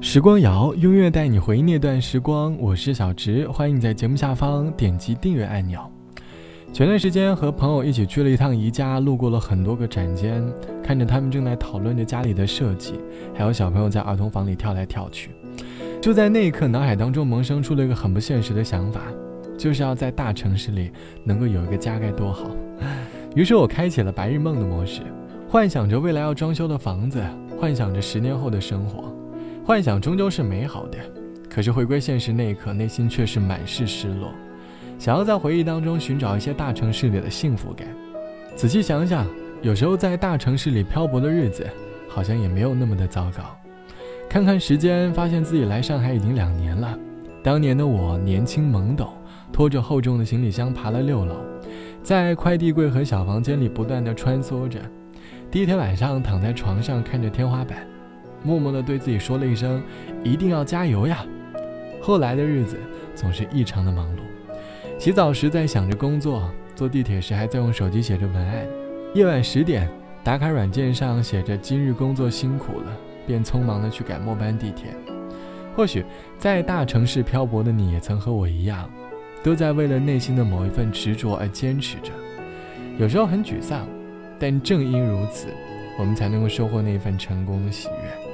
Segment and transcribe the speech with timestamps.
[0.00, 2.56] 时光谣，音乐带你回忆那段时光。
[2.60, 5.80] 我是小直，欢迎你在节目下方点击订阅按钮。
[6.72, 10.40] 前段时间和朋友一起去了一趟宜家，路过了很多个展间，
[10.84, 12.94] 看着他们正在讨论着家里的设计，
[13.34, 15.30] 还有小朋友在儿童房里跳来跳去。
[16.00, 19.00] 就在那一刻，脑海当中萌生出了一个很不现实的想法，
[19.58, 20.92] 就是要在大城市里
[21.24, 22.50] 能够有一个家该多好。
[23.34, 25.02] 于是我开启了白日梦的模式，
[25.48, 27.20] 幻想着未来要装修的房子，
[27.58, 29.12] 幻想着十年后的生活。
[29.68, 30.96] 幻想终究是美好的，
[31.46, 34.32] 可是回归现实那一刻，内心却是满是失落。
[34.98, 37.86] 想要在回忆当中寻找一些大城市里的幸福感。
[38.56, 39.26] 仔细想想，
[39.60, 41.66] 有时候在大城市里漂泊的日子，
[42.08, 43.44] 好像也没有那么的糟糕。
[44.26, 46.98] 看看时间，发现自己来上海已经两年了。
[47.42, 49.12] 当年的我年轻懵懂，
[49.52, 51.34] 拖着厚重的行李箱爬了六楼，
[52.02, 54.80] 在快递柜和小房间里不断的穿梭着。
[55.50, 57.86] 第一天晚上躺在床上看着天花板。
[58.42, 59.82] 默默地对自己说了一声
[60.24, 61.24] ：“一定要加油呀！”
[62.00, 62.78] 后来的日子
[63.14, 64.20] 总是异常的忙碌。
[64.98, 68.66] 洗澡时在想着工作，坐地铁时还在用手机写着文案。
[69.14, 69.88] 夜晚十点，
[70.24, 72.96] 打卡软件上写着“今日工作辛苦了”，
[73.26, 74.94] 便匆忙地去赶末班地铁。
[75.76, 76.04] 或许
[76.36, 78.90] 在大城市漂泊的你也曾和我一样，
[79.42, 82.10] 都在为了内心的某一份执着而坚持着。
[82.98, 83.86] 有时候很沮丧，
[84.38, 85.48] 但正因如此，
[85.98, 88.27] 我们才能够收获那份成功的喜悦。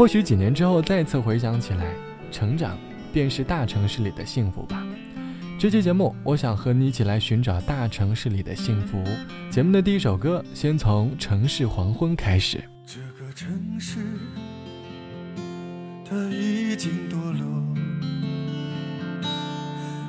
[0.00, 1.94] 或许几年之后再次回想起来，
[2.32, 2.78] 成长
[3.12, 4.82] 便是大城市里的幸福吧。
[5.58, 9.04] 这期节目，我想和你一起来寻找大城市里的幸福。
[9.50, 12.64] 节目的第一首歌，先从《城市黄昏》开始。
[12.86, 13.98] 这个城市，
[16.08, 17.76] 它已经堕落，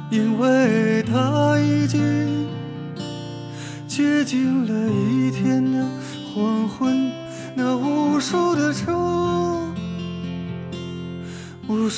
[0.09, 2.47] 因为它已经
[3.89, 5.61] 接近了一天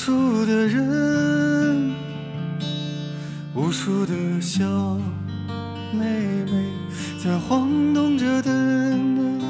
[0.04, 1.94] 无数的人，
[3.54, 4.62] 无数的小
[5.94, 6.04] 妹
[6.44, 6.66] 妹
[7.24, 9.40] 在晃动着灯。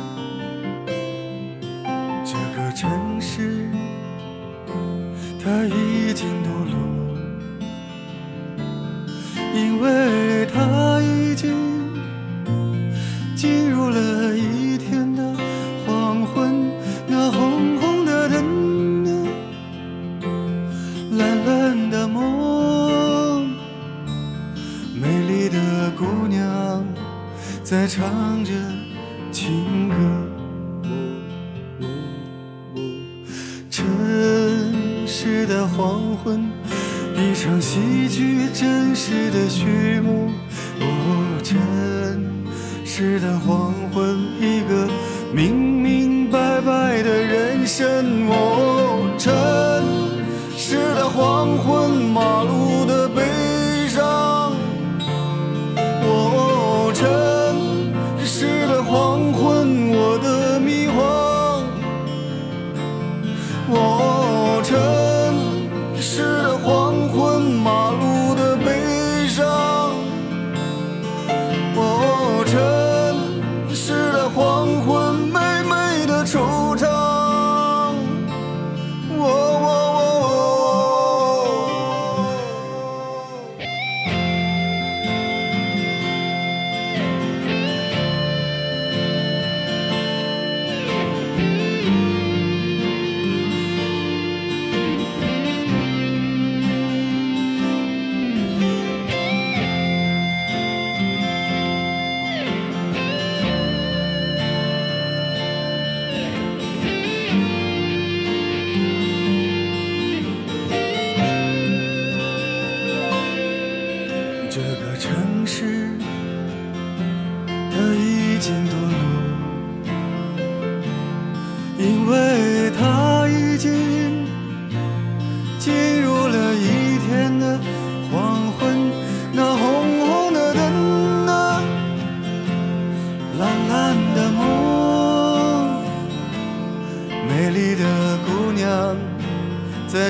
[2.24, 2.88] 这个城
[3.20, 3.68] 市，
[5.42, 6.76] 它已经堕落，
[9.56, 11.50] 因为它已经
[39.06, 40.30] 世的序幕。
[40.80, 41.60] 哦，城
[42.86, 44.88] 市的黄昏，一个
[45.30, 45.73] 明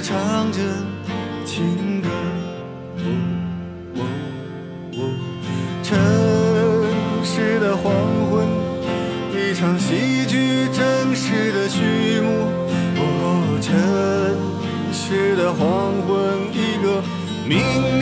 [0.06, 0.60] 唱着
[1.46, 2.08] 情歌。
[2.98, 3.08] 哦
[3.96, 4.00] 哦
[4.92, 4.98] 哦
[5.82, 5.96] 城
[7.24, 7.90] 市的黄
[8.30, 8.46] 昏，
[9.32, 10.44] 一场戏剧。
[11.16, 12.28] 市的序幕，
[12.96, 13.72] 哦，城
[14.92, 16.12] 市的黄昏，
[16.52, 17.00] 一个
[17.46, 17.93] 明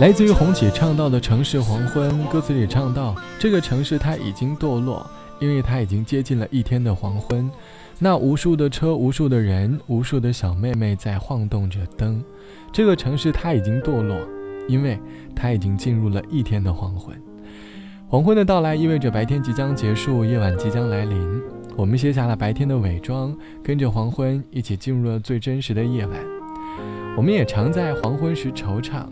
[0.00, 5.08] 来自于红起唱到的城市黄昏，歌词里唱到：这个城市它已经堕落，
[5.38, 7.48] 因为它已经接近了一天的黄昏。
[8.00, 12.20] 那无数的车，无数的人，无数的小妹妹在晃动着灯。
[12.72, 14.18] 这个城市它已经堕落，
[14.66, 14.98] 因为
[15.32, 17.16] 它已经进入了一天的黄昏。
[18.08, 21.40] 黄昏的到来意味着白天即将结束，夜晚即将来临。
[21.76, 23.32] 我们卸下了白天的伪装，
[23.62, 26.18] 跟着黄昏一起进入了最真实的夜晚。
[27.16, 29.06] 我们也常在黄昏时惆怅。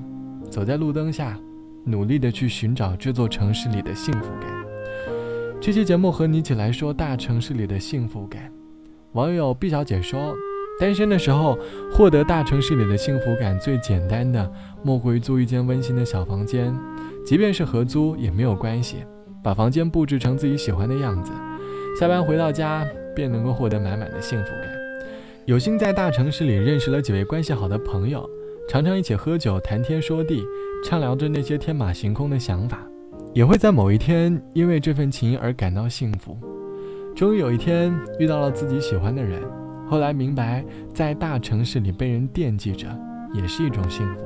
[0.53, 1.35] 走在路灯下，
[1.83, 4.51] 努力的去寻找这座城市里的幸福感。
[5.59, 8.53] 这期节目和你一起来说大城市里的幸福感。
[9.13, 10.37] 网友毕小姐说，
[10.79, 11.59] 单身的时候
[11.91, 14.53] 获得大城市里的幸福感最简单的，
[14.83, 16.71] 莫过于租一间温馨的小房间，
[17.25, 18.97] 即便是合租也没有关系，
[19.43, 21.33] 把房间布置成自己喜欢的样子，
[21.99, 24.69] 下班回到家便能够获得满满的幸福感。
[25.47, 28.29] 有幸在大城市里认识了几位关系好的朋友。
[28.69, 30.43] 常常一起喝酒、谈天说地，
[30.85, 32.87] 畅聊着那些天马行空的想法，
[33.35, 36.39] 也会在某一天因为这份情而感到幸福。
[37.15, 39.43] 终于有一天遇到了自己喜欢的人，
[39.87, 40.65] 后来明白，
[40.95, 42.89] 在大城市里被人惦记着
[43.35, 44.21] 也是一种幸福。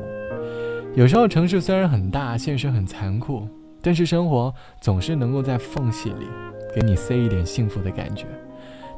[0.95, 3.49] 有时候城市虽然很大，现实很残酷，
[3.83, 6.27] 但是生活总是能够在缝隙里
[6.75, 8.27] 给你塞一点幸福的感觉。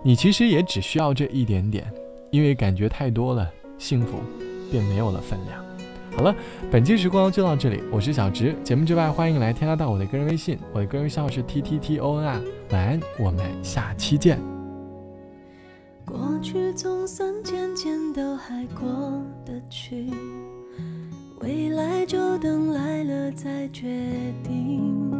[0.02, 1.90] 你其实也只需要这一点点，
[2.30, 4.18] 因为感觉太多了，幸福。
[4.70, 5.64] 便没有了分量。
[6.16, 6.34] 好了，
[6.70, 8.56] 本期时光就到这里，我是小直。
[8.64, 12.40] 节目之外，欢迎来添加到我的个人微信，我的个人微信号是 t t t o n r。
[12.70, 14.38] 晚安，我们下期见。
[16.04, 20.10] 过去总算渐渐都还过得去，
[21.40, 23.86] 未来就等来了再决
[24.42, 25.12] 定。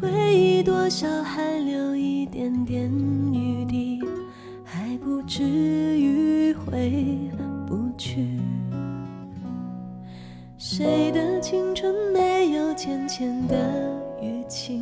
[0.00, 2.88] 回忆多少还留一点点
[3.32, 4.00] 余地，
[4.62, 7.31] 还不至于回。
[10.74, 13.54] 谁的青春没有浅浅的
[14.22, 14.80] 淤青？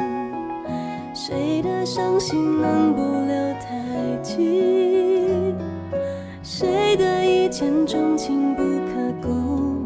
[1.12, 4.62] 谁的伤心能不留太迹？
[6.44, 9.30] 谁的一见钟情不刻骨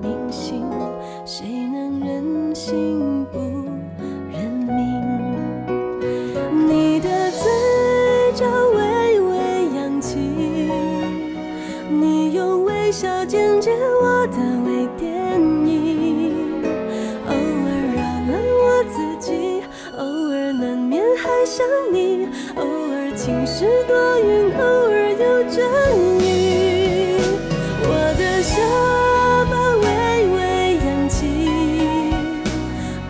[0.02, 0.66] 铭心？
[1.24, 3.38] 谁能忍心不
[4.30, 4.76] 认命？
[6.68, 7.50] 你的嘴
[8.34, 8.44] 角
[8.76, 9.38] 微微
[9.74, 10.18] 扬起，
[11.88, 13.70] 你用微笑剪接
[14.02, 14.36] 我的
[14.66, 15.23] 尾点。
[21.44, 22.26] 想你
[22.56, 25.62] 偶尔晴时多云，偶尔有阵
[26.20, 27.18] 雨。
[27.82, 28.56] 我的下
[29.50, 29.84] 巴微
[30.32, 30.38] 微
[30.86, 31.26] 扬起，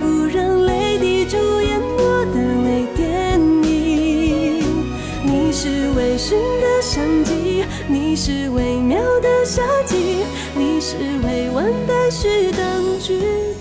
[0.01, 4.65] 不让泪滴主演我的微电影。
[5.23, 10.25] 你是微醺的相机，你是微妙的夏季，
[10.57, 13.54] 你是未完待续的剧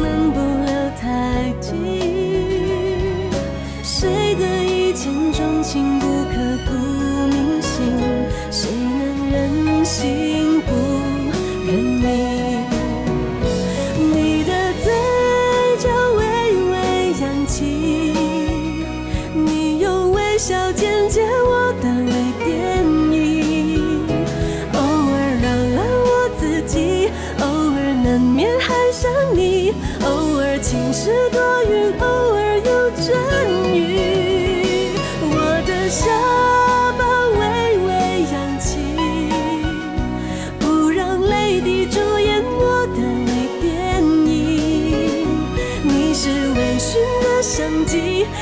[0.00, 1.70] 能不留太迹？
[3.82, 6.01] 谁的一见钟情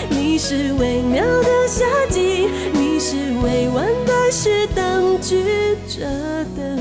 [0.08, 5.44] 你是微妙的夏季，你是未完待续当局
[5.88, 6.00] 者
[6.56, 6.76] 的